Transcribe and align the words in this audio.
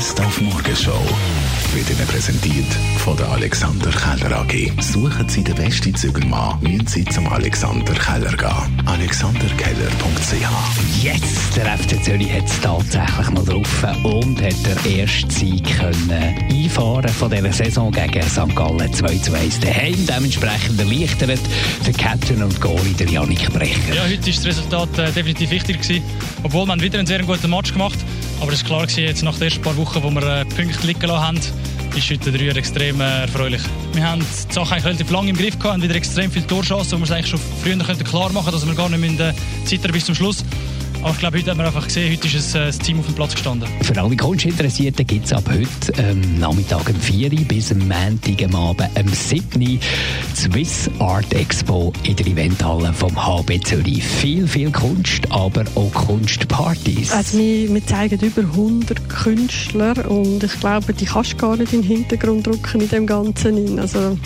Best 0.00 0.18
auf 0.22 0.40
Morgenshow 0.40 1.04
wird 1.74 1.90
Ihnen 1.90 2.06
präsentiert 2.06 2.72
von 3.04 3.14
der 3.18 3.28
Alexander 3.32 3.90
Keller 3.90 4.38
AG. 4.38 4.72
Suchen 4.80 5.28
Sie 5.28 5.44
den 5.44 5.54
besten 5.54 5.94
Zügelmann, 5.94 6.58
müssen 6.62 6.86
Sie 6.86 7.04
zum 7.04 7.30
Alexander 7.30 7.92
Keller 7.92 8.34
gehen. 8.34 8.82
AlexanderKeller.ch 8.86 11.04
Jetzt, 11.04 11.54
der 11.54 11.76
FC 11.76 12.02
Zürich 12.02 12.32
hat 12.32 12.46
es 12.46 12.58
tatsächlich 12.62 13.30
mal 13.30 13.44
drauf 13.44 13.84
und 14.04 14.40
hat 14.40 14.86
den 14.86 15.00
ersten 15.00 15.28
Sieg 15.28 15.78
können 15.78 16.34
einfahren 16.50 17.10
von 17.10 17.30
dieser 17.30 17.52
Saison 17.52 17.92
gegen 17.92 18.22
St. 18.22 18.56
Gallen 18.56 18.94
2 18.94 19.18
zu 19.18 19.34
1 19.34 19.60
daheim. 19.60 20.06
Dementsprechend 20.06 20.80
erleichtert 20.80 21.40
der 21.86 21.92
Captain 21.92 22.42
und 22.42 22.58
Goalie 22.58 22.94
der 22.94 23.10
Janik 23.10 23.52
Brecher. 23.52 23.94
Ja, 23.94 24.04
heute 24.04 24.18
war 24.18 24.34
das 24.34 24.46
Resultat 24.46 24.98
äh, 24.98 25.12
definitiv 25.12 25.50
wichtig 25.50 25.82
gewesen, 25.82 26.02
obwohl 26.42 26.64
man 26.64 26.80
wieder 26.80 26.98
einen 26.98 27.06
sehr 27.06 27.22
guten 27.22 27.50
Match 27.50 27.74
gemacht 27.74 27.98
aber 28.40 28.52
es 28.52 28.62
war 28.68 28.86
klar 28.86 28.98
jetzt 28.98 29.22
nach 29.22 29.34
den 29.34 29.44
ersten 29.44 29.62
paar 29.62 29.76
Wochen, 29.76 30.02
wo 30.02 30.10
wir 30.10 30.22
äh, 30.22 30.44
Punkte 30.44 30.86
liegen 30.86 31.00
lassen 31.02 31.26
haben, 31.26 31.40
ist 31.96 32.10
heute 32.10 32.30
der 32.30 32.40
Dreier 32.40 32.56
extrem 32.56 33.00
äh, 33.00 33.22
erfreulich. 33.22 33.60
Wir 33.92 34.08
haben 34.08 34.20
die 34.20 34.52
Sache 34.52 34.84
relativ 34.84 35.10
lange 35.10 35.30
im 35.30 35.36
Griff 35.36 35.58
gehabt, 35.58 35.74
haben 35.74 35.82
wieder 35.82 35.94
extrem 35.94 36.30
viele 36.30 36.46
Torchancen, 36.46 36.92
wo 36.92 36.98
wir 36.98 37.04
es 37.04 37.10
eigentlich 37.10 37.28
schon 37.28 37.40
früher 37.62 37.76
klar 37.76 38.32
machen 38.32 38.46
können, 38.46 38.52
dass 38.52 38.66
wir 38.66 38.74
gar 38.74 38.88
nicht 38.88 39.18
mehr 39.18 39.34
Zeit 39.64 39.92
bis 39.92 40.06
zum 40.06 40.14
Schluss. 40.14 40.44
Aber 41.02 41.12
ich 41.12 41.18
glaube, 41.18 41.38
heute 41.38 41.50
hat 41.50 41.56
man 41.56 41.66
einfach 41.66 41.84
gesehen, 41.84 42.12
heute 42.12 42.28
ist 42.28 42.54
ein, 42.54 42.62
äh, 42.62 42.66
das 42.66 42.78
Team 42.78 42.98
auf 42.98 43.06
dem 43.06 43.14
Platz 43.14 43.32
gestanden. 43.32 43.66
Für 43.80 43.98
alle 44.02 44.14
Kunstinteressierten 44.16 45.06
gibt 45.06 45.24
es 45.24 45.32
ab 45.32 45.44
heute 45.48 46.02
ähm, 46.02 46.38
Nachmittag 46.38 46.90
um 46.90 46.94
4 46.94 47.32
Uhr 47.32 47.38
bis 47.46 47.72
am 47.72 47.78
Montag 47.78 48.42
am 48.44 48.54
Abend 48.54 48.90
um 48.98 49.08
7 49.08 49.62
Uhr 49.62 49.78
Swiss 50.36 50.90
Art 50.98 51.32
Expo 51.32 51.94
in 52.02 52.16
der 52.16 52.26
Eventhalle 52.26 52.92
vom 52.92 53.16
HB 53.16 53.60
Zürich. 53.64 54.04
Viel, 54.04 54.46
viel 54.46 54.70
Kunst, 54.70 55.30
aber 55.32 55.64
auch 55.74 55.90
Kunstpartys. 55.94 57.12
Also 57.12 57.38
wir, 57.38 57.72
wir 57.72 57.86
zeigen 57.86 58.20
über 58.20 58.42
100 58.42 59.08
Künstler 59.08 60.10
und 60.10 60.44
ich 60.44 60.60
glaube, 60.60 60.92
die 60.92 61.06
kannst 61.06 61.32
du 61.32 61.36
gar 61.38 61.56
nicht 61.56 61.72
in 61.72 61.80
den 61.80 61.96
Hintergrund 61.96 62.46
drücken 62.46 62.82
in 62.82 62.88
dem 62.90 63.06
Ganzen. 63.06 63.78
Also 63.78 64.18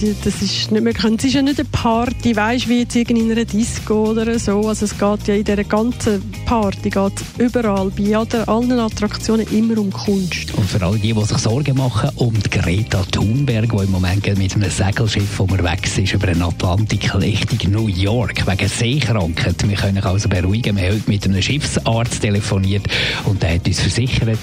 das 0.00 0.42
ist 0.42 0.70
nicht 0.70 0.82
mehr, 0.82 0.92
es 0.94 1.24
ist 1.24 1.34
ja 1.34 1.42
nicht 1.42 1.58
eine 1.58 1.68
Party, 1.70 2.34
weißt 2.34 2.68
wie 2.68 2.80
jetzt 2.80 2.96
in 2.96 3.30
einer 3.30 3.44
Disco 3.44 4.10
oder 4.10 4.38
so. 4.38 4.68
Also 4.68 4.84
es 4.84 4.98
geht 4.98 5.28
ja 5.28 5.34
in 5.34 5.44
dieser 5.44 5.64
ganzen 5.64 6.22
Party 6.44 6.90
geht 6.90 7.12
überall, 7.38 7.90
bei 7.90 8.14
allen 8.46 8.78
Attraktionen 8.78 9.46
immer 9.52 9.78
um 9.78 9.90
Kunst. 9.90 10.54
Und 10.54 10.68
für 10.68 10.84
alle 10.84 10.98
die, 10.98 11.12
die 11.12 11.24
sich 11.24 11.38
Sorgen 11.38 11.76
machen 11.76 12.10
um 12.16 12.34
die 12.34 12.50
Greta 12.50 13.02
Thunberg, 13.10 13.70
die 13.70 13.84
im 13.84 13.90
Moment 13.90 14.26
mit 14.38 14.54
einem 14.54 14.70
Segelschiff 14.70 15.40
unterwegs 15.40 15.98
ist 15.98 16.12
über 16.12 16.26
den 16.26 16.42
Atlantik 16.42 17.14
Richtung 17.14 17.72
New 17.72 17.88
York 17.88 18.46
wegen 18.46 18.68
Seekrankheit. 18.68 19.68
Wir 19.68 19.76
können 19.76 20.02
also 20.02 20.28
beruhigen. 20.28 20.76
Wir 20.76 20.88
haben 20.88 20.94
heute 20.94 21.10
mit 21.10 21.24
einem 21.24 21.40
Schiffsarzt 21.40 22.20
telefoniert 22.20 22.86
und 23.24 23.42
der 23.42 23.54
hat 23.54 23.66
uns 23.66 23.80
versichert, 23.80 24.38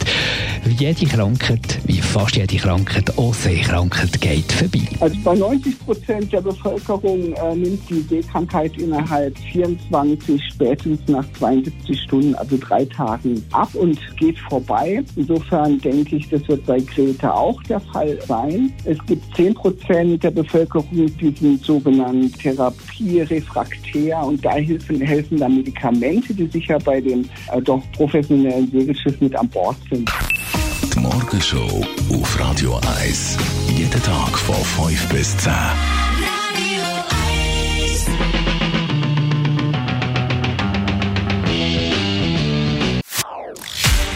wie 0.66 0.74
jede 0.74 1.06
Krankheit, 1.06 1.80
wie 1.86 2.02
fast 2.02 2.36
jede 2.36 2.58
Krankheit, 2.58 3.18
auch 3.18 3.34
Seekrankheit 3.34 4.20
geht 4.20 4.52
vorbei. 4.52 4.88
Also 5.00 5.18
bei 5.24 5.36
90 5.36 5.80
Prozent 5.86 6.34
der 6.34 6.42
Bevölkerung 6.42 7.34
äh, 7.34 7.56
nimmt 7.56 7.90
die 7.90 8.02
Seekrankheit 8.02 8.78
innerhalb 8.78 9.38
24, 9.38 10.42
spätestens 10.54 11.00
nach 11.08 11.26
72 11.38 11.91
Stunden, 11.96 12.36
also 12.36 12.58
drei 12.60 12.86
Tagen 12.86 13.44
ab 13.52 13.74
und 13.74 14.00
geht 14.18 14.38
vorbei. 14.40 15.04
Insofern 15.16 15.80
denke 15.80 16.18
ich, 16.18 16.30
das 16.30 16.48
wird 16.48 16.66
bei 16.66 16.80
Greta 16.80 17.32
auch 17.32 17.62
der 17.64 17.80
Fall 17.80 18.18
sein. 18.28 18.72
Es 18.86 18.98
gibt 19.06 19.36
10 19.36 19.54
Prozent 19.54 20.24
der 20.24 20.32
Bevölkerung, 20.32 20.88
die 20.92 21.36
sind 21.40 21.64
sogenannt 21.64 22.38
therapierefraktär 22.40 24.20
und 24.20 24.44
da 24.44 24.52
helfen, 24.52 25.02
helfen 25.02 25.38
dann 25.38 25.58
Medikamente, 25.58 26.34
die 26.34 26.48
sicher 26.48 26.78
bei 26.80 27.02
den 27.02 27.30
äh, 27.52 27.62
doch 27.62 27.82
professionellen 27.94 28.70
Segelschiffen 28.72 29.28
mit 29.28 29.36
an 29.36 29.50
Bord 29.50 29.78
sind. 29.90 30.10
Die 30.94 31.00
Morgenshow 31.00 31.86
auf 32.12 32.40
Radio 32.40 32.80
1. 33.02 33.38
Jeden 33.78 34.04
Tag 34.04 34.38
von 34.38 34.88
5 34.88 35.10
bis 35.10 35.38
10. 35.38 35.52